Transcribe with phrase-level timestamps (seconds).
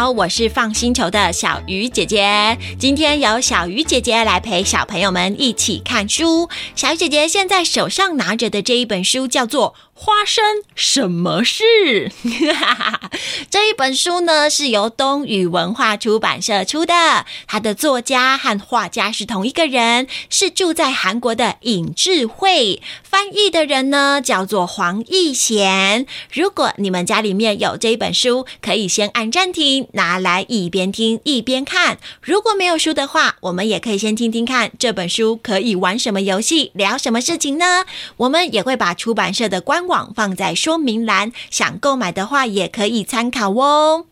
[0.00, 2.56] 好，我是放星球的小鱼姐姐。
[2.78, 6.48] 今天由小鱼姐姐来陪小朋友们一起看书。
[6.74, 10.42] 小鱼姐姐现在手上拿着的这一本书叫做花生
[10.74, 11.62] 什么事？
[13.50, 22.80] 这一本书呢是由东宇文化出版社出的，它的作家和画家是同一个人，是住在韩国的尹智慧。
[23.02, 26.06] 翻译的人呢叫做黄义贤。
[26.32, 31.98] 如果你们家里面有这一本书，可以先按暂停，拿来一边听一边看。
[32.22, 37.84] 如果没有书的话，我们也可以先听听看这本书可以玩什么游戏，聊什么事情呢？
[38.16, 44.06] 我们也会把出版社的官网放在说明栏，想购买的话也可以参考哦。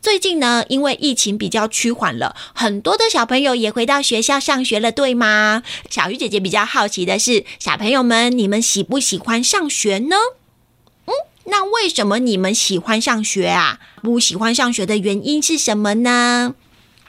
[0.00, 5.62] 最近呢，因为疫情比较趋缓了，很多的小朋友也回到学校上学了，对吗？
[5.90, 10.16] 小鱼姐姐比较好奇的是，小朋友们，你们喜不喜欢上学呢？
[11.04, 11.12] 嗯，
[11.44, 13.78] 那为什么你们喜欢上学啊？
[14.02, 16.54] 不喜欢上学的原因是什么呢？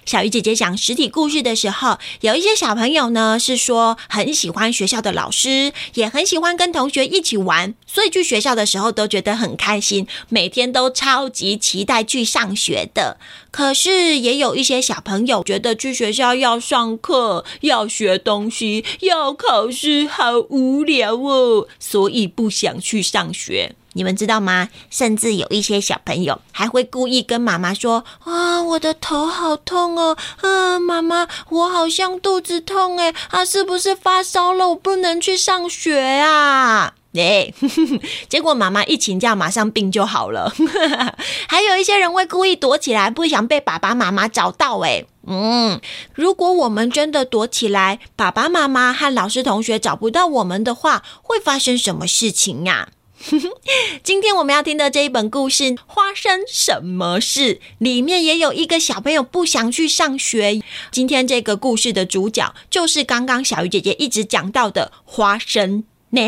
[0.05, 13.17] 小鱼姐姐讲实体故事的时候，有一些小朋友呢是说很喜欢学校的老师，也很喜欢跟同学一起玩，所以去学校的时候都觉得很开心，每天都超级期待去上学的。
[13.51, 23.75] 可是也有一些小朋友觉得去学校要上课、要学东西、要考试，好无聊哦，所以不想去上学。
[23.93, 24.69] 你们知道吗？
[24.89, 30.17] 甚至有一些小朋友还会故意跟妈妈说：“啊，我的头好痛哦！
[30.41, 34.69] 啊，妈妈，我好像肚子痛诶，啊，是不是发烧了？
[34.69, 37.53] 我不能去上学啊！”哎，
[38.29, 40.53] 结果妈妈一请假，马上病就好了。
[41.49, 44.79] 还有一些人会故意躲起来，不想被爸爸妈妈找到。
[44.79, 45.81] 哎，嗯，
[46.15, 52.87] 如果我们真的躲起来，爸爸妈妈和老师同学找不到我们的话，会发生什么事情呀？
[54.03, 60.61] 今天我们要听的这一本故事《花生什么事》里面也有一个小朋友不想去上学。
[60.91, 65.83] 今天这个故事的主角就是刚刚小鱼姐姐一直讲到的花生。
[66.13, 66.21] 呢？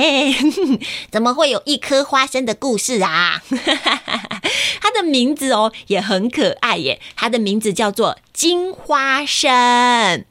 [1.12, 3.44] 怎么会有一颗花生的故事啊？
[4.80, 10.24] 它的名字哦也很可爱耶，它的名字叫做金花生。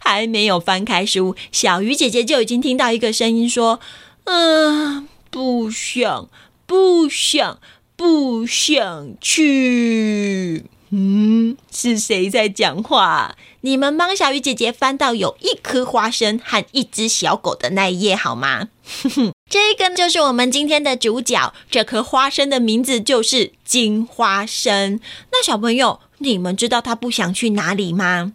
[0.00, 3.78] 还没有翻开书，小鱼姐姐就已经听到一个声音说
[4.24, 6.30] ：“嗯。”不想，
[6.64, 7.58] 不想，
[7.94, 10.64] 不想去。
[10.88, 13.36] 嗯，是谁在讲话？
[13.60, 18.68] 你们帮小鱼姐姐翻到有一颗花生和一只小狗的那一页好吗？
[19.50, 21.52] 这个就是我们今天的主角。
[21.70, 24.98] 这颗花生的名字就是金花生。
[25.30, 28.32] 那小朋友，你们知道他不想去哪里吗？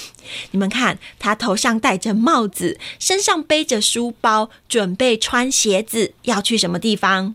[0.52, 7.34] 你们看，他头上戴着帽子，身上背着书包，准备穿鞋子，要去什么地方？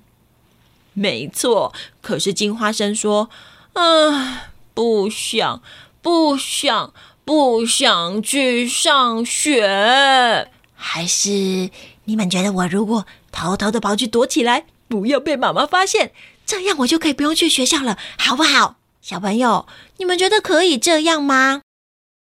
[0.93, 3.29] 没错，可是金花生说
[3.73, 5.61] ：“啊，不想，
[6.01, 11.69] 不想，不想去上学。”还是
[12.05, 16.11] 你们觉得，我如果偷偷的跑去躲起来，不要被妈妈发现，
[16.45, 18.77] 这样我就可以不用去学校了，好不好？
[19.01, 21.61] 小朋友，你们觉得可以这样吗？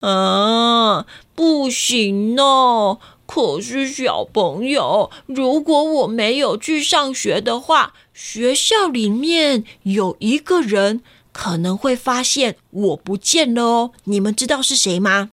[0.01, 2.99] 啊，不行哦！
[3.25, 11.01] 可是小朋友，如果我没有去上学的话，学校里面有一个人
[11.31, 13.91] 可能会发现我不见了哦。
[14.03, 15.29] 你们知道是谁吗？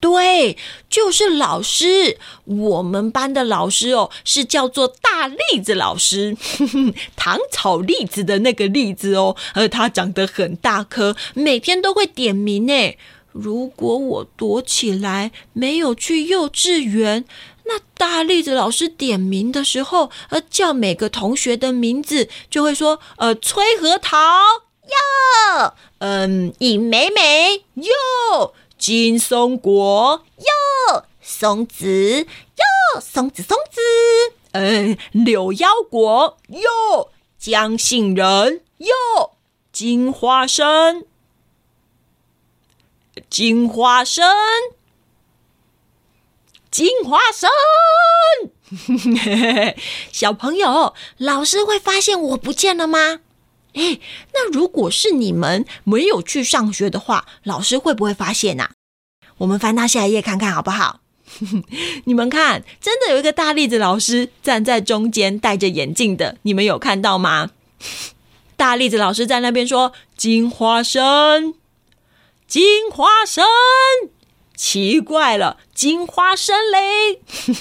[0.00, 0.58] 对，
[0.90, 2.18] 就是老师。
[2.44, 6.36] 我们班的老师哦，是叫做大栗子老师，
[7.14, 12.98] 糖炒栗子的那个栗子哦，而他长得很大颗，每天都会点名诶。
[13.34, 17.24] 如果我躲起来，没有去幼稚园，
[17.64, 24.16] 那大栗子老师点名的时候，呃，叫每个同学的名字，就会说，呃，崔核桃
[24.86, 33.80] 哟，嗯，尹美美哟，金松果哟，松子哟，松子松子，
[34.52, 39.32] 嗯，柳腰果哟，江杏仁哟，
[39.72, 41.04] 金花生。
[43.30, 44.24] 金花生，
[46.70, 47.48] 金花生，
[50.10, 53.20] 小朋友，老师会发现我不见了吗？
[53.74, 54.00] 诶，
[54.32, 58.72] 那如果是你们没有去上学的话，老师会不会发现啊？
[59.38, 61.00] 我们翻到下一页看看好不好？
[62.04, 67.50] 你们看，真的有一个大栗子老师站在中间，戴着眼镜的，你们有看到吗？
[68.56, 71.54] 大栗子老师在那边说：“金花生。”
[72.54, 73.44] 金花生，
[74.54, 77.18] 奇怪了，金花生嘞！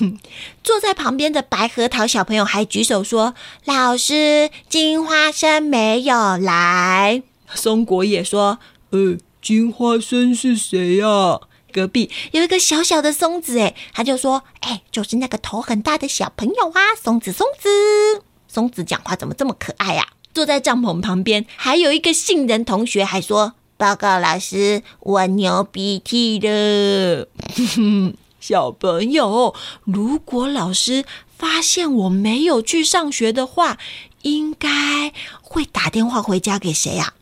[0.64, 3.34] 坐在旁边的白核桃小朋友还举手说
[3.66, 7.24] ：“老师，金花生没有来。”
[7.56, 8.60] 松果也说
[8.94, 11.40] ：“呃，金花生是谁呀？”
[11.74, 20.10] 隔壁有一个小小的松子，哎，他就说：“哎，就是那个头很大的小朋友啊，松子，松子。”松子讲话怎么这么可爱呀？
[20.36, 27.28] 坐在帐篷旁边，还有一个杏仁同学还说：“报告老师，我流鼻涕了。
[28.40, 29.56] ”小朋友，
[29.86, 31.06] 如果老师
[31.38, 33.78] 发现我没有去上学的话，
[34.24, 37.14] 应该会打电话回家给谁呀？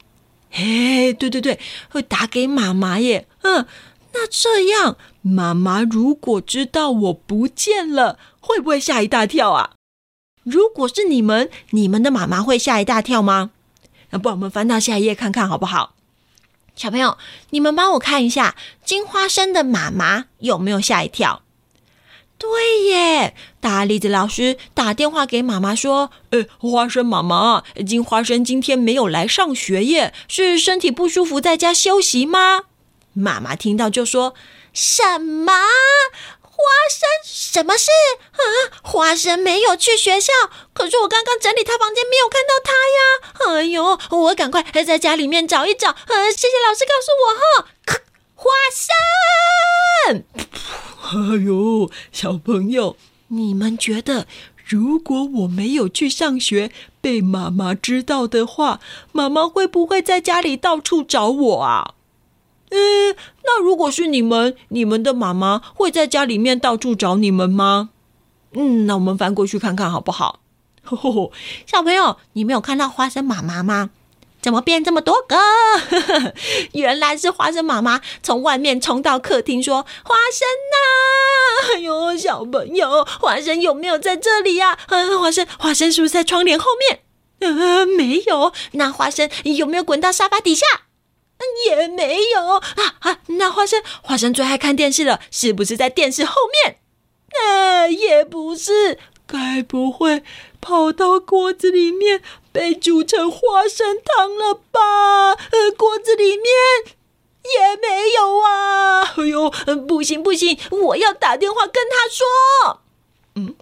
[0.49, 1.59] 嘿，对对对，
[1.89, 3.27] 会打给妈妈耶。
[3.43, 3.65] 嗯。
[4.13, 9.75] 那这样，妈妈如果知道我不见了，会不会吓一大跳啊？
[10.43, 13.51] 如果是你们，你们的妈妈会吓一大跳吗？
[14.09, 15.95] 那不我们翻到下一页看看好不好？
[16.81, 17.19] 小朋友，
[17.51, 21.43] 你们帮我看一下，金花生的妈妈有没有吓一跳？
[22.39, 32.63] 对耶，大栗子老师打电话给妈妈说：“呃，花生妈妈，金花生今天没有来上学耶，是身体不舒服，在家休息吗？”
[33.13, 34.33] 妈妈听到就说
[34.73, 35.53] ：“什么？
[36.61, 37.09] 花生？
[37.25, 37.89] 什么事？
[38.33, 38.43] 啊，
[38.83, 40.31] 花生没有去学校，
[40.73, 43.57] 可是我刚刚整理他房间，没有看到他呀！
[43.57, 45.89] 哎呦，我赶快在家里面找一找。
[45.89, 47.65] 呃，谢谢老师告诉我哈。
[48.35, 50.23] 花生，
[51.01, 52.95] 哎呦，小朋友，
[53.29, 54.27] 你们觉得，
[54.65, 56.71] 如果我没有去上学，
[57.01, 58.79] 被妈妈知道的话，
[59.11, 61.95] 妈妈会不会在家里到处找我啊？”
[62.71, 67.89] 嗯，那如果是你们，你们的妈妈会在家里面到处找你们吗？
[68.53, 70.39] 嗯，那我们翻过去看看好不好？
[70.83, 71.31] 吼 吼吼，
[71.67, 73.91] 小朋友，你没有看到花生妈妈吗？
[74.41, 75.37] 怎么变这么多个？
[76.73, 81.75] 原来是花生妈妈从外面冲到客厅说：“花生呐！
[81.75, 84.79] 哎呦，小朋友，花生有没有在这里呀？
[84.87, 87.01] 嗯，花生，花生是不是在窗帘后面？
[87.39, 88.51] 嗯，没有。
[88.71, 90.65] 那花生有没有滚到沙发底下？”
[91.67, 92.61] 也没有啊
[92.99, 93.17] 啊！
[93.27, 96.77] 那花生花生最爱看电视了，是不是在电视后面？
[97.33, 100.23] 呃，也不是，该不会
[100.59, 102.21] 跑到锅子里面
[102.51, 105.31] 被煮成花生汤了吧？
[105.31, 106.45] 呃，锅子里面
[107.43, 109.01] 也没有啊！
[109.03, 109.49] 哎呦，
[109.87, 112.81] 不行不行，我要打电话跟他说。
[113.35, 113.55] 嗯，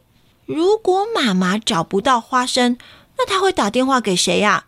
[0.46, 2.78] 如果妈妈找不到花生，
[3.18, 4.66] 那他会打电话给谁呀？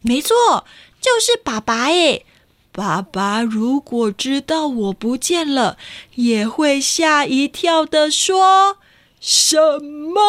[0.00, 0.64] 没错。
[1.04, 2.24] 就是爸爸耶，
[2.72, 5.76] 爸爸如果知道我不见了，
[6.14, 8.78] 也会吓一跳的说。
[9.20, 10.22] 什么？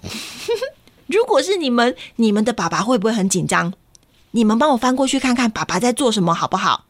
[1.08, 3.72] 如果是你们，你们的爸爸会不会很紧张？
[4.32, 6.84] 你们帮我翻过去看看，爸爸在做什么，好不好？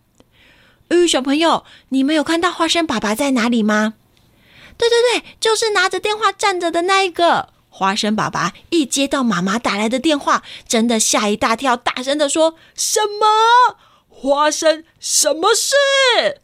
[0.88, 3.94] 呃，小朋友，你们有看到花生爸爸在哪里吗？
[4.76, 7.50] 对对对，就是拿着电话站着的那一个。
[7.76, 13.76] 花生爸爸一接到妈妈打来的电话，真的吓一大跳，大声的说：“什么？
[14.08, 14.82] 花生？
[14.98, 15.74] 什么事？”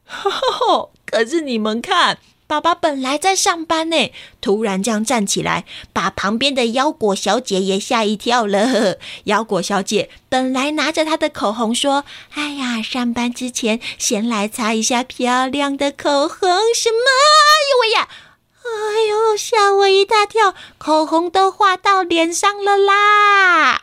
[0.04, 4.12] 呵呵，可是你们看，爸爸本来在上班呢，
[4.42, 5.64] 突然这样站起来，
[5.94, 8.98] 把旁边的腰果小姐也吓一跳了。
[9.24, 12.04] 腰果小姐本来拿着她的口红说
[12.36, 16.36] ：“哎呀，上班之前先来擦一下漂亮的口红。”
[16.76, 17.08] 什么？
[17.48, 18.08] 哎呦喂呀！
[18.64, 18.70] 哎
[19.10, 20.52] 呦，吓我一大跳！
[20.78, 23.82] 口红都画到脸上了啦！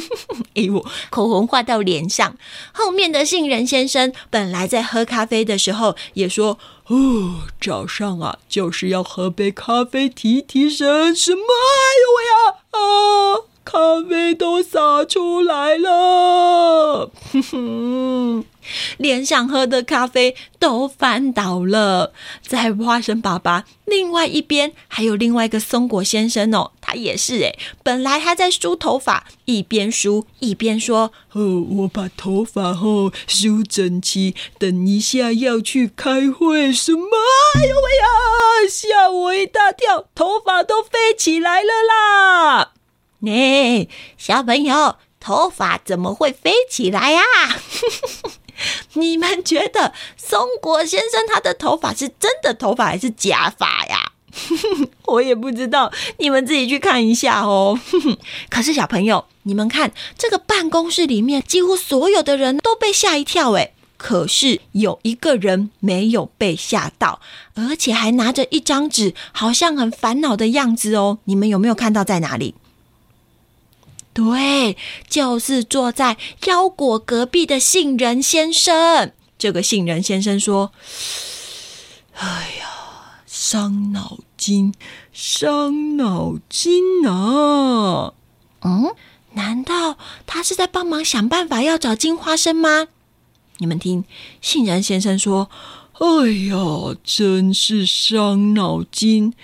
[0.56, 2.36] 哎呦，口红画到脸上。
[2.72, 6.58] 后面的杏仁先生本来在喝咖啡的时候也说
[6.88, 11.42] ：“哦，早上啊，就是要喝杯咖啡提提神。”什么？
[11.44, 12.56] 哎呦喂呀！
[12.70, 13.47] 啊！
[13.70, 18.44] 咖啡都洒出来了，哼哼，
[18.96, 22.14] 连想喝的咖啡都翻倒了。
[22.40, 37.06] 在花生爸爸另外一边，还有另外一个松果先生哦，他也是诶，本来他在梳头发，一边梳一边说：“哦，我把头发哦梳整齐，等一下要去开会。”什么？
[37.54, 38.06] 哎呦喂呀！
[38.70, 42.72] 吓我一大跳，头发都飞起来了啦！
[43.26, 47.22] 哎，小朋友，头发怎么会飞起来呀？
[48.94, 54.12] 你们觉得松果先生他的头发是真的头发还是假发呀？
[55.06, 57.78] 我也不知道，你们自己去看一下哦。
[58.50, 67.20] 可是小朋友，你们看这个办公室里面，几乎所有的人都被吓一跳诶，可是有一个人没有被吓到，
[67.54, 71.18] 而且还拿着一张纸，好像很烦恼的样子哦。
[71.24, 72.54] 你们有没有看到在哪里？
[74.18, 74.76] 对，
[75.08, 79.12] 就是坐在腰果隔壁的杏仁先生。
[79.38, 80.72] 这个杏仁先生说
[82.18, 82.26] ：“哎
[82.58, 84.74] 呀，伤脑筋，
[85.12, 88.12] 伤脑筋啊！”
[88.62, 88.92] 嗯，
[89.34, 89.96] 难道
[90.26, 92.88] 他是在帮忙想办法要找金花生吗？
[93.58, 94.02] 你们听，
[94.40, 95.48] 杏仁先生说
[95.94, 99.34] ：“哎呀，真是伤脑筋！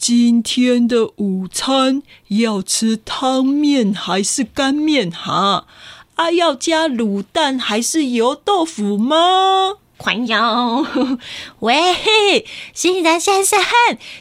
[0.00, 5.66] 今天的午餐要吃汤面还是干面哈？
[6.14, 10.86] 啊，要加卤蛋还是油豆腐吗？”宽哟，
[11.60, 13.60] 喂，杏仁先生，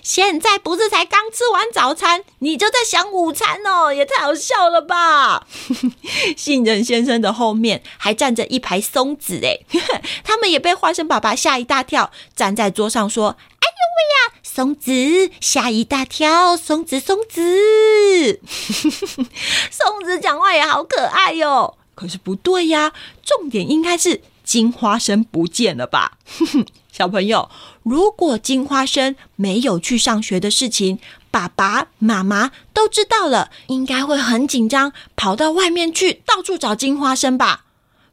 [0.03, 5.47] 现在不是才刚吃完早餐，你就在想午餐哦，也太好笑了吧！
[6.35, 9.59] 杏仁先生的后面还站着一排松子，哎，
[10.25, 13.29] 他们也被花生爸爸吓一大跳，站在桌上说
[13.63, 14.91] ：“哎呦喂呀，松子
[15.39, 18.41] 吓一大跳，松子松子，
[19.71, 22.91] 松子讲话也好可爱哟。”可是不对呀，
[23.23, 24.21] 重点应该是。
[24.43, 26.17] 金花生不见了吧？
[26.91, 27.49] 小朋友，
[27.83, 30.99] 如果金花生没有去上学的事情，
[31.31, 37.63] 爸爸妈妈都知道了，应该会很紧张，跑到外面去到处找金花生吧？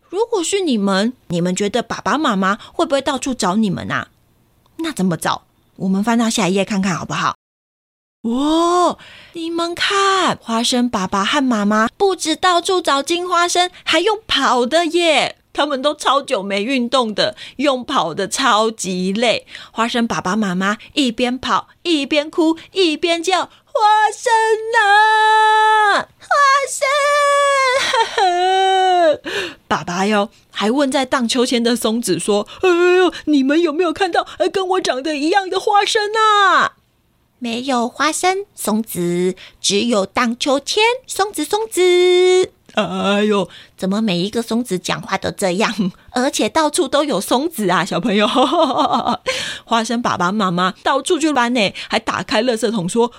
[0.08, 4.10] 如果是你们，你们觉得爸爸妈妈会不会到处找你们啊？
[4.76, 5.45] 那怎么找？
[5.76, 7.36] 我们翻到下一页看看好不好？
[8.22, 8.98] 哇，
[9.34, 15.38] 你们看，花生爸爸和妈妈不止到处找金花生，还用跑的耶！
[15.52, 19.46] 他们都超久没运动的，用跑的超级累。
[19.70, 24.32] 花生爸爸妈妈一边跑一边哭一边叫：“花生
[24.80, 26.26] 啊，花
[26.68, 26.80] 生！”
[29.68, 36.76] 爸爸哟，还问在荡秋千的松子说：“哎呦，你们有没有看到跟我长得一样的花生啊？”
[37.38, 42.52] 没有花生，松子，只有荡秋千，松子，松子。
[42.76, 45.92] 哎呦，怎么每一个松子讲话都这样？
[46.12, 48.28] 而且到处都有松子啊，小朋友！
[49.64, 53.10] 花生爸爸妈妈到处去玩呢，还打开垃圾桶说：“，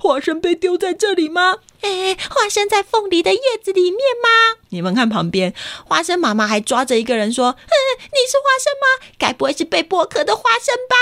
[0.00, 4.58] 花生被丢在这里吗？”哎，花生在凤梨的叶子里面吗？
[4.70, 5.54] 你们看旁边，
[5.84, 9.14] 花生妈妈还抓着一个人说：“，你是花生吗？
[9.16, 10.96] 该不会是被剥壳的花生吧？”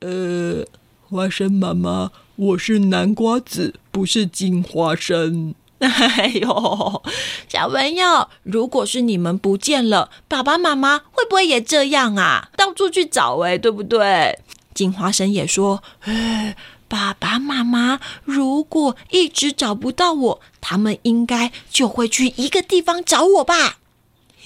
[0.00, 0.64] 呃，
[1.10, 5.54] 花生妈妈，我是南瓜子，不是金花生。
[5.80, 7.02] 哎呦，
[7.48, 12.50] 小朋友，如果是你们不见了，爸爸妈妈会不会也这样啊？
[12.56, 14.40] 到处去找，哎，对不对？
[14.74, 16.56] 金花生也说：“哎，
[16.88, 23.78] 爸爸妈妈如果一直找不到我，他们应该就会去一个地方找我吧？”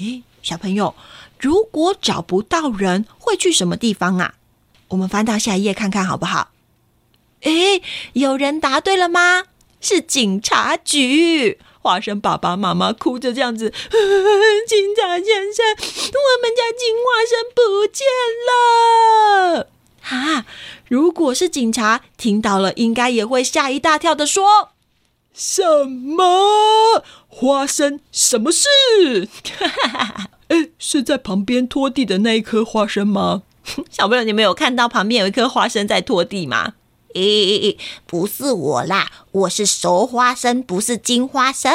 [0.01, 0.95] 诶，小朋友，
[1.39, 4.35] 如果找不到人，会去什么地方啊？
[4.89, 6.51] 我们翻到下一页看看好不好？
[7.43, 9.45] 诶，有人答对了吗？
[9.83, 18.07] 是警察局，花生爸爸妈妈哭着这样子，警察先生，我们家金花生不见
[18.49, 19.69] 了！
[20.01, 20.47] 哈，
[20.89, 24.71] 如果是警察听到了，应该也会吓一大跳的说，
[25.35, 28.01] 说什么花生？
[28.13, 28.69] 什么事？
[30.49, 33.43] 哎，是在旁边拖地的那一颗花生吗？
[33.91, 36.75] 小朋友，你们有看到旁边有一颗花生在拖地吗？
[37.15, 41.71] 诶诶诶，不是我啦，我是熟花生，不是金花生。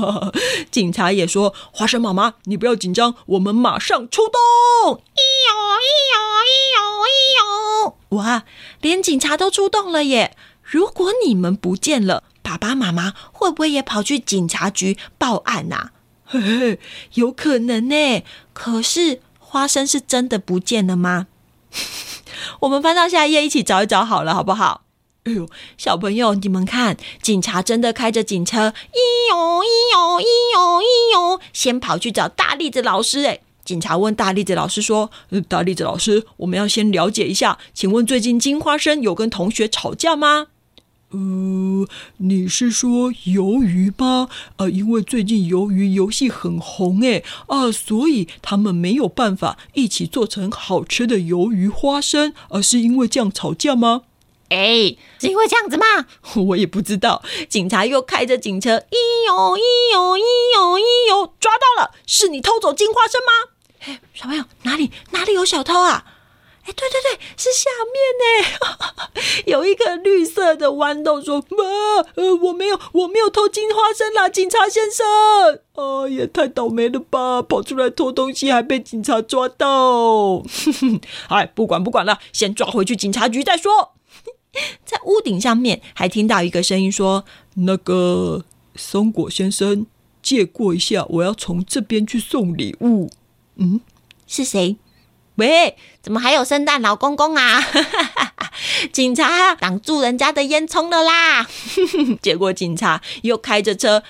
[0.70, 6.16] 警察也说：“花生妈妈，你不要紧张，我们马上出动。”咦呦咦呦
[6.46, 8.16] 咦呦咦呦！
[8.16, 8.44] 哇，
[8.80, 10.36] 连警察都出动了耶！
[10.62, 15.90] 如果你们不见了，爸爸妈妈会不会也跑去警察局报案呐？
[16.24, 16.78] 嘿嘿，
[17.14, 18.22] 有可能呢。
[18.52, 21.26] 可是花生是真的不见了吗？
[22.58, 24.82] 我们翻到下一页，一起找一找好了，好不好？
[25.24, 33.24] 哎呦，小朋友，你们看，警察真的开着警车，咿呦咿呦咿呦咿呦，先跑去找大栗子老师。
[33.24, 35.10] 哎，警察问大栗子老师说
[35.46, 40.48] ：“大栗子老师，我们要先了解一下，请问最近金花生有跟同学吵架吗？”
[41.12, 41.88] 呃，
[42.18, 44.28] 你是说鱿鱼吗？
[44.58, 54.02] 呃，因为最近鱿鱼游戏很红诶啊，所以他们没有办法一起做成好吃的鱿鱼花生，而是因为这样吵架吗？
[54.50, 56.06] 哎，是因为这样子吗？
[56.46, 57.22] 我也不知道。
[57.48, 60.20] 警察又开着警车，咦呦咦呦咦
[60.56, 63.50] 呦咦呦，抓到了，是你偷走金花生吗？
[63.80, 66.04] 哎，小朋友，哪里哪里有小偷啊？
[66.62, 69.10] 哎，对对对，是下面呢，
[69.46, 71.64] 有一个绿色的豌豆说：“妈，
[72.16, 80.42] 呃，我没有，我没有偷金花生啦，警察先生。”啊，也太倒霉了吧，跑出来偷东西还被警察抓到。
[81.28, 83.92] 哎，不管不管了，先抓回去警察局再说。
[84.84, 87.24] 在屋顶上面还听到一个声音说
[87.54, 89.86] ：“那个松果先生，
[90.22, 93.08] 借过一下，我要从这边去送礼物。”
[93.56, 93.80] 嗯，
[94.26, 94.76] 是谁？
[95.36, 97.62] 喂，怎么还有圣诞老公公啊？
[98.92, 101.46] 警察挡住人家的烟囱了啦！
[102.20, 104.02] 结果警察又开着车，咿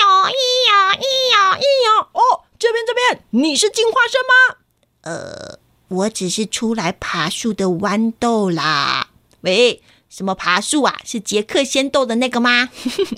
[0.00, 0.30] 哟咿
[0.68, 4.56] 哟咿哟咿哟，哦，这边这边，你是金花生吗？
[5.02, 5.58] 呃，
[5.88, 9.08] 我只是出来爬树的豌豆啦。
[9.40, 10.96] 喂，什么爬树啊？
[11.04, 12.68] 是杰克仙豆的那个吗？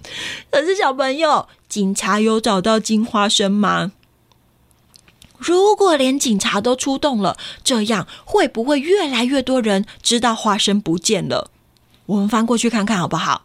[0.50, 3.92] 可是小朋友，警察有找到金花生吗？
[5.40, 11.50] 如果连警察都出动了，这样会不会越来越多人知道花生不见了？
[12.06, 13.44] 我们翻过去看看好不好？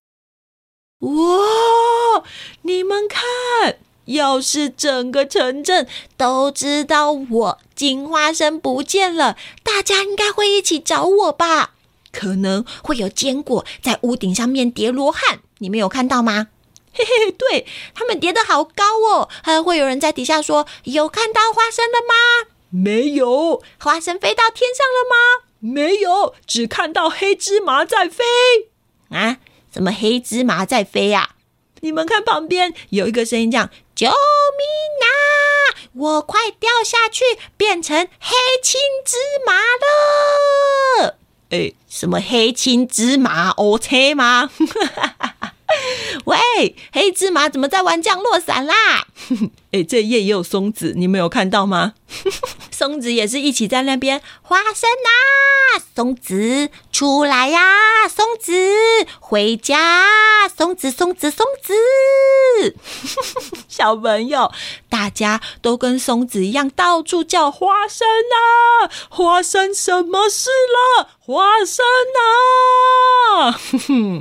[1.00, 2.24] 哇，
[2.64, 5.88] 你们看，要是整个城镇
[6.18, 11.72] 都知道我金花生不见了，大家应该会一起找我吧？
[12.12, 16.48] 可能会有坚果在屋顶上面叠罗汉，你们有看到吗？
[16.96, 23.62] 嘿嘿，对，他们叠得好高哦，还会有人在底下说：“有看到花生了吗？”没有。
[23.80, 25.46] 花生飞到天上了吗？
[25.60, 28.24] 没有，只看到黑芝麻在飞。
[29.10, 29.38] 啊？
[29.72, 31.32] 怎么黑芝麻在飞呀？
[31.82, 34.14] 你们看旁边有一个声音这样：“救命
[35.02, 35.08] 啊！
[35.94, 37.24] 我快掉下去，
[37.58, 39.54] 变成黑青芝麻
[41.04, 41.18] 了。”
[41.52, 44.50] 哎，什么黑青芝麻？OK 吗？
[46.26, 48.74] 喂，黑芝麻怎么在玩降落伞啦？
[49.72, 51.94] 哎，这页也有松子，你们有看到吗？
[52.72, 54.22] 松子也是一起在那边。
[54.42, 58.54] 花生啊，松子出来呀，啊，松子
[59.20, 60.06] 回家，
[60.56, 61.74] 松子松子松子。
[63.68, 64.52] 小朋友，
[64.90, 68.90] 大家都跟松子一样，到处叫花生啊！
[69.10, 70.50] 花生什么事
[71.00, 71.10] 了？
[71.20, 71.84] 花生
[73.42, 73.60] 啊！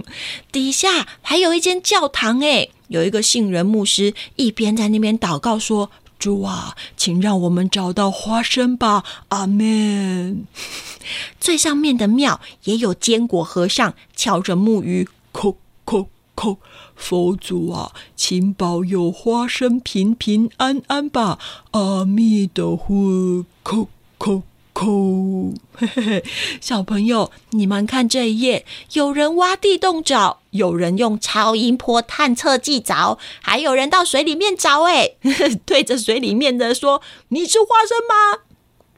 [0.50, 5.90] 底下还有一间教堂诶，有一个杏仁牧师一边在那边祷告说
[6.24, 10.46] ：“主啊，请让我们找到花生吧，阿门。
[11.38, 16.56] ”最上面的庙也有坚果和尚敲着木鱼，叩叩叩。
[16.96, 21.38] 佛祖啊，请保佑花生平平安安吧！
[21.72, 25.54] 阿弥陀佛，叩叩叩。
[25.74, 26.24] 嘿嘿嘿，
[26.62, 34.82] 小朋友，你们看这一页，有人挖地洞找，有人用超音波探测器找，还有人到水里面找。
[34.84, 35.16] 哎，
[35.66, 38.44] 对着水里面的说：“你是花生吗？”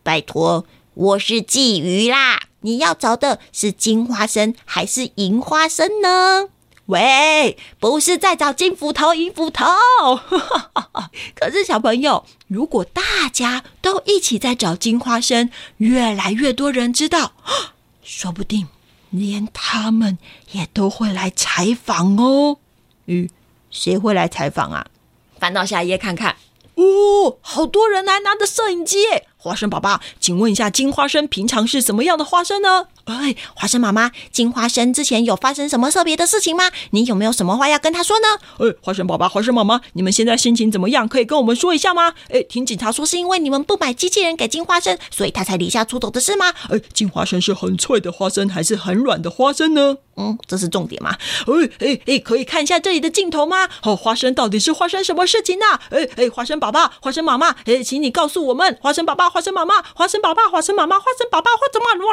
[0.05, 2.40] 拜托，我是鲫鱼啦！
[2.61, 6.49] 你要找的是金花生还是银花生呢？
[6.87, 9.64] 喂，不是在找金斧头、银斧头。
[11.35, 17.33] 可是小朋友，如果大家都一起在找金花生，越来越多人知道，
[18.05, 18.69] 说不定
[19.11, 20.19] 连他们
[20.51, 22.59] 也都会来采访哦。
[23.07, 23.29] 嗯，
[23.71, 24.87] 谁会来采访啊？
[25.38, 26.37] 翻到下一页看看。
[26.75, 28.99] 哦，好多人来拿着摄影机。
[29.38, 32.87] 花生爸爸，请问一下，金花生平常是什么样的花生呢？
[33.05, 36.70] 哎，花生妈妈，金花生之前有发生什么特别的事情吗？
[36.90, 38.27] 你有没有什么话要跟他说呢？
[38.59, 41.07] 哎，花生宝宝，花生妈妈，你们现在心情怎么样？
[41.07, 42.14] 可以跟我们说一下吗？
[42.31, 46.53] 哎，听警察说是因为你们不买机器人给金花生，所以他才离家出走的事吗？
[46.70, 49.99] 哎，金花生是很脆的花生还是很软的花生呢？
[50.16, 51.14] 嗯，这是重点吗？
[51.46, 53.68] 哎哎哎，可以看一下这里的镜头吗？
[53.83, 55.66] 哦，花生到底是发生什么事情呢？
[55.90, 62.04] 哎哎，花生宝宝，花生妈妈，哎，请你告诉我们，花生爸爸，花生妈妈，花生爸爸，花生妈妈，花生爸爸，花生妈妈，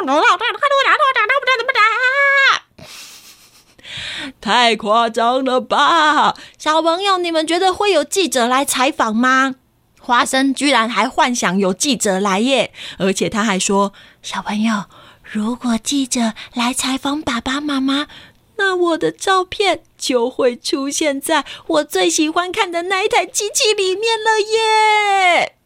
[4.40, 6.34] 太夸张了吧！
[6.58, 9.56] 小朋友，你们觉得会有记者来采访吗？
[10.00, 12.72] 花生居然还幻想有记者来耶！
[12.98, 14.84] 而且他还说：“小朋友，
[15.22, 18.08] 如果记者来采访爸爸妈妈，
[18.56, 25.56] 那我的照片就会出现在我最喜欢看的那一台机器里面了耶！”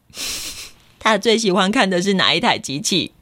[1.09, 3.13] 他最喜欢看的是哪一台机器？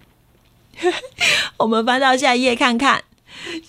[1.58, 3.04] 我们翻到下一页看看。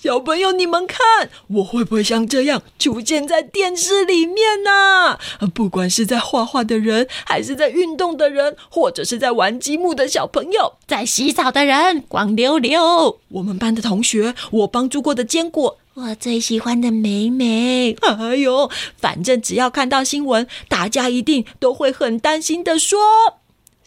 [0.02, 5.20] 小朋友，你们看，我会不会像这样出现在电视里面呢？
[5.54, 13.20] 不管是在画画的人，还是在运动的人，或者是在玩积木的小朋友，在洗澡的人，光溜溜。
[13.28, 17.96] 我们班的同学，我帮助过的坚果，我最喜欢的美美。
[18.02, 22.98] 哎呦，反正只要看到新闻，大家一定都会很担心的说：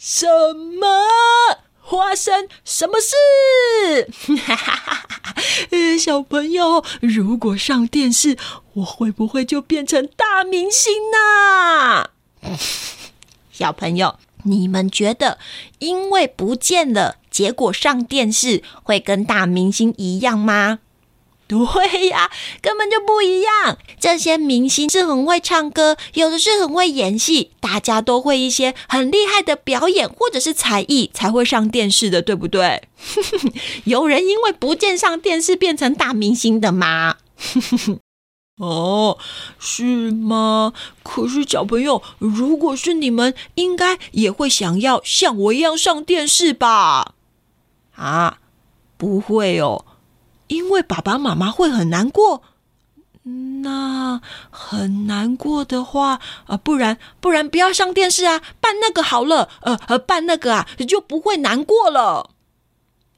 [0.02, 0.86] 什么？
[1.78, 4.10] 花生什么事？
[6.00, 8.38] 小朋友，如果上电视，
[8.72, 12.08] 我会不会就变成大明星呢？
[13.52, 15.36] 小朋友，你们觉得，
[15.80, 20.78] 因为不见了，结果上电视会跟大明星一样吗？
[21.90, 22.30] 对呀，
[22.62, 23.76] 根本就不一样。
[23.98, 32.84] 这些明星是很会唱歌，有的是很会演戏，大家都会一些很厉害的表演或者是才艺才会上电视的，对不对？
[33.84, 37.16] 有人因为不见上电视变成大明星的吗？
[38.58, 39.18] 哦，
[39.58, 40.72] 是吗？
[41.02, 47.14] 可是小朋友，如果是你们，应该也会想要像我一样上电视吧？
[47.96, 48.38] 啊，
[48.96, 49.86] 不会哦。
[50.50, 52.42] 因为爸爸妈妈会很难过，
[53.62, 62.30] 那很难过的话啊，不然不然不要上电视啊，办那个好了，呃呃，办那个啊，就不会难过了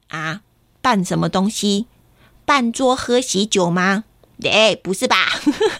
[0.09, 0.41] 啊。
[0.81, 1.87] 办什么东西？
[2.45, 4.03] 办桌喝喜酒吗？
[4.43, 5.17] 哎，不是吧？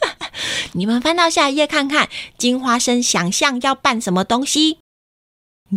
[0.74, 4.80] 你们翻到下一页看看，金花生想象要办什么东西？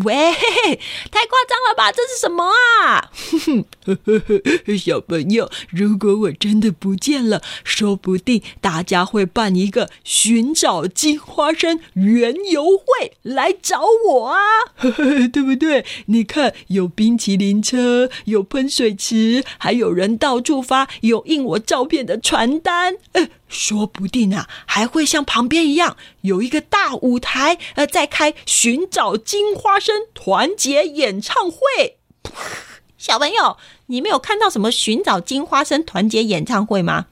[0.04, 0.14] 喂，
[1.10, 1.90] 太夸张了吧？
[1.90, 2.44] 这是什么
[2.82, 3.10] 啊？
[4.78, 14.38] 小朋友，如果我真的不见了，说不定大家会办一个寻找金花生园游会来找我啊，
[15.32, 15.84] 对不对？
[16.06, 22.96] 你看，有冰淇淋车，有喷水池，还有人到处发有印我照片的传单。
[23.48, 31.98] 说不定啊，还会像旁边一样有一个大舞台，呃，在开寻找金花生团结演唱会。
[32.98, 33.56] 小朋友，
[33.86, 37.06] 你没有看到什么寻找金花生团结演唱会吗？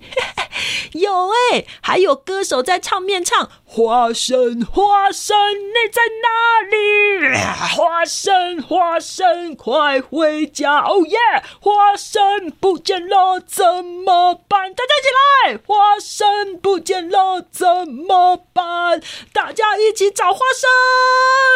[0.92, 7.76] 有哎、还有歌手在唱面唱花生花生，你在哪里？
[7.76, 10.80] 花生花生，快回家！
[10.80, 11.16] 哦耶！
[11.60, 14.74] 花生不见了怎么办？
[14.74, 15.60] 大家一起来！
[15.64, 19.00] 花生不见了怎么办？
[19.32, 20.40] 大家一起找花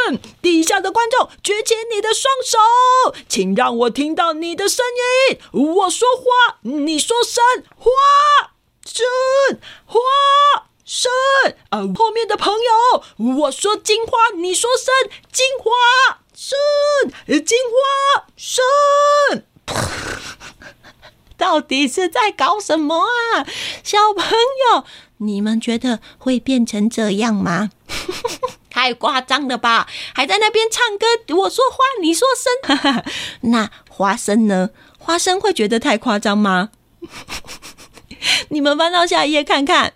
[0.07, 0.17] 生！
[0.41, 2.59] 底下的观众举起你的双手，
[3.29, 4.87] 请让我听到你的声
[5.31, 5.41] 音。
[5.75, 7.43] 我说花，你说声
[7.77, 7.91] 花。
[8.87, 9.05] 生
[9.85, 9.99] 花
[10.85, 11.11] 生
[11.71, 11.81] 啊！
[11.95, 13.03] 后面的朋友，
[13.41, 14.93] 我说金花，你说生
[15.33, 15.71] 金花
[16.35, 16.59] 生
[17.45, 18.63] 金花生，
[21.37, 23.47] 到底是在搞什么啊？
[23.83, 24.27] 小朋
[24.73, 24.85] 友，
[25.19, 27.71] 你们觉得会变成这样吗？
[28.69, 29.89] 太夸张了吧！
[30.15, 33.05] 还在那边唱歌，我说花，你说生，
[33.53, 34.71] 那花生呢？
[34.99, 36.71] 花生会觉得太夸张吗？
[38.49, 39.95] 你们翻到下一页看看，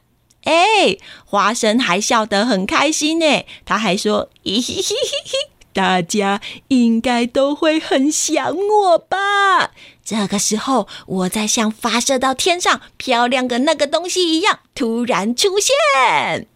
[0.49, 3.45] 哎，花生还笑得很开心呢。
[3.67, 16.47] 他还说：“咦嘿嘿嘿，大家应该都会很想我吧？”这个时候，我在像发射到天上漂亮的那个东西一样突然出现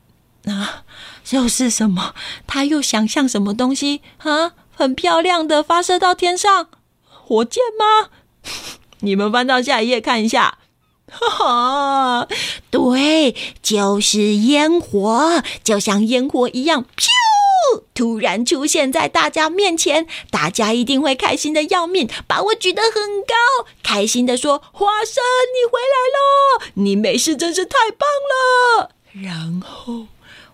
[0.46, 0.84] 啊！
[1.30, 2.14] 又是什么？
[2.46, 4.52] 他又想象什么东西啊？
[4.74, 6.68] 很漂亮的发射到天上，
[7.06, 8.08] 火箭吗？
[9.00, 10.60] 你们翻到下一页看一下。
[11.12, 12.28] 哈哈，
[12.70, 17.06] 对，就是烟火，就像烟火一样，咻！
[17.94, 25.22] 突然出现在大家面前，大家一定会开心的要命，把我举得很高，开心的说：“花生，
[25.52, 28.08] 你回来了，你没事真是太棒
[28.80, 30.06] 了。”然后，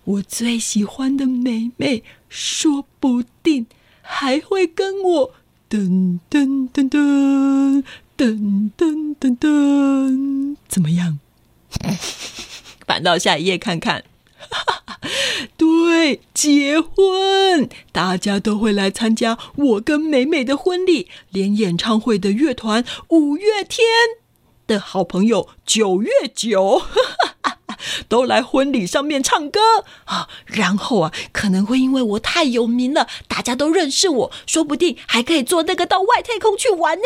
[0.05, 3.67] 我最喜欢的妹妹，说不定
[4.03, 5.31] 还会跟我
[5.71, 7.85] 噔噔噔噔。
[8.19, 11.21] 噔噔噔噔，怎么样？
[12.85, 14.03] 翻到下一页看看。
[15.57, 23.87] 对，结婚，大家都会来参加我跟美美的婚礼，连演唱会的乐团五月天
[24.67, 26.83] 的好朋友九月九
[28.09, 29.61] 都来婚礼上面唱歌
[30.07, 30.29] 啊。
[30.45, 37.03] 然后啊，可能会因为我太有名了，大家都认识我，说不定还可以坐那个到外太空去玩呢。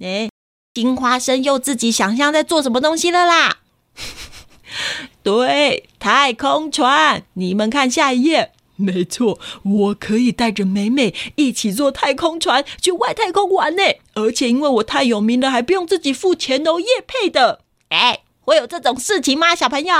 [0.00, 0.30] 哎，
[0.72, 3.58] 金花生又自己想象在做什么东西了啦？
[5.22, 8.52] 对，太空船，你们看下一页。
[8.76, 13.82] 没错，我可以带着美美一起坐太空船去外太空玩呢。
[14.14, 17.60] 而且因为我太有名了，还不用自己付钱哦，业配的。
[17.90, 19.94] 哎，会有这种事情吗，小朋友？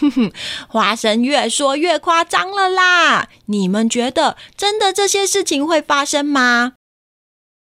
[0.00, 0.32] 哼哼，
[0.68, 3.28] 花生越说越夸张了啦。
[3.46, 6.74] 你们觉得真的这些事情会发生吗？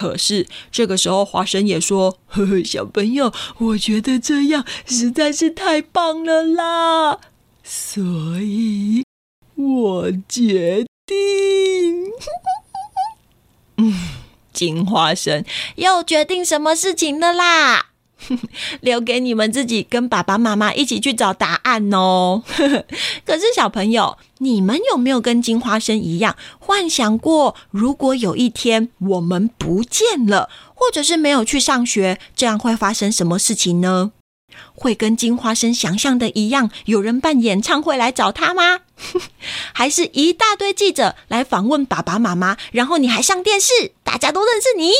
[0.03, 7.19] 可是这个时候，花生也说：“呵呵，小朋友，我觉得这样实在是太棒了啦，
[7.63, 8.11] 所
[8.41, 9.05] 以
[9.55, 12.11] 我决定，
[13.79, 13.93] 嗯，
[14.51, 15.45] 金花生
[15.77, 17.91] 又决定什么事情了啦？”
[18.81, 22.43] 留给你们自己跟爸爸妈妈一起去找答案哦。
[23.25, 34.11] 可是小朋友，你们有没有跟金花生一样幻想过，如果有一天我们不见了，或者是没有去上学，这样会发生什么事情呢？
[34.75, 38.81] 会跟金花生想象的一样，有人办演唱会来找他吗？
[39.73, 44.91] 还是一大堆记者来访问爸爸妈妈，然后你还上电视，大家都认识你？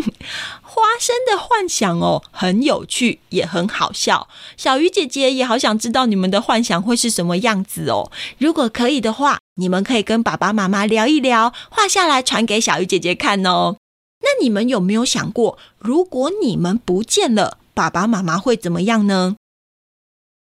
[0.62, 4.28] 花生的幻想哦，很有趣，也很好笑。
[4.56, 8.10] 小鱼姐姐也好想知道你们的幻想会是什么样子哦。
[8.38, 13.76] 如果可以的话，你们可以跟爸爸妈妈聊一聊，画下来传给小鱼姐姐看哦。
[14.20, 19.36] 那你们有没有想过，如果你们不见了，爸爸妈妈会怎么样呢？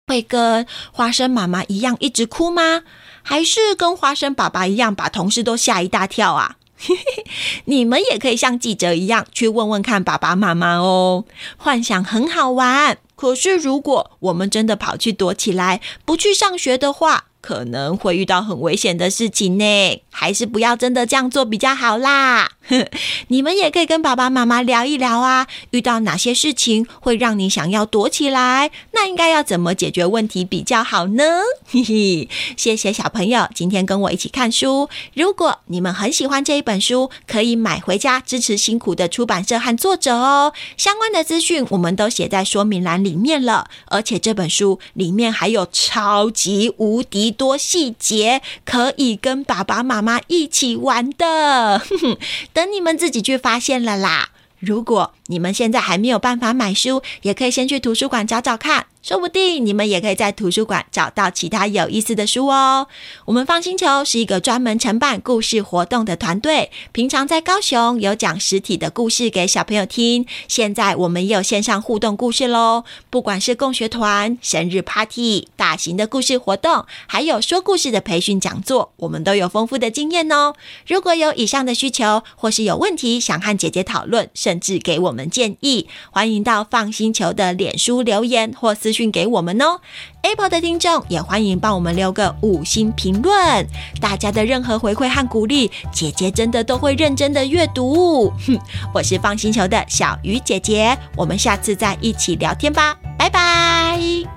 [0.06, 2.82] 会跟花生妈妈一样一直哭吗？
[3.24, 6.56] 还是跟花生爸爸一样把同事都吓一大跳啊？
[7.66, 11.24] 你们也可以像记者一样去问问看爸爸妈妈哦。
[11.56, 22.50] 幻想很好玩，可是如果我们真的跑去躲起来，不去上学的话，可能会遇到很危险的事情呢，还是不要真的这样做比较好啦。
[23.28, 28.72] 你们也可以跟爸爸妈妈聊一聊啊，遇到哪些事情会让你想要躲起来？
[28.90, 31.22] 那应该要怎么解决问题比较好呢？
[31.68, 34.88] 嘿嘿，谢谢小朋友今天跟我一起看书。
[35.14, 40.52] 如果你们很喜欢这一本书，可以买回家支持辛苦的出版社和作者哦。
[40.76, 51.82] 相关的资讯我们都写在说明栏里面了，而且这本书里面还有超级无敌多细节可以跟爸爸妈妈一起玩的，
[52.52, 54.30] 等你们自己去发现了啦。
[54.58, 58.86] 如果你们现在还没有办法买书，也可以先去图书馆找找看。
[59.06, 62.88] 说不定你们也可以在图书馆找到其他有意思的书哦。
[63.26, 72.82] 我们放星球是一个专门承办故事活动的团队，平常在高雄有讲实体的故事给小朋友听，现在我们也有线上互动故事喽。
[73.08, 80.54] 不管是共学团、生日 party、大型的故事活动，还有说故事的培训讲座，我们都有丰富的经验哦。
[80.84, 89.80] 如果有以上的需求，或是有问题想和姐姐讨论，甚至给我们建议，欢迎到放星球的脸书留言或私讯给我们哦
[90.22, 93.66] ，Apple 的听众也欢迎帮我们留个五星评论。
[94.00, 98.32] 大家的任何回馈和鼓励，姐姐真的都会认真的阅读。
[98.46, 98.58] 哼，
[98.94, 102.96] 我是放星球的小鱼姐姐，我们下次再一起聊天吧。
[103.18, 104.35] 拜拜